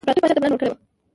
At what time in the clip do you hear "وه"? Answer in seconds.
0.71-0.77